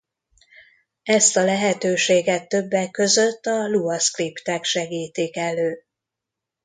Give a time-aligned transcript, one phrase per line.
[1.03, 5.85] Ezt a lehetőséget többek között a Lua scriptek segítik elő.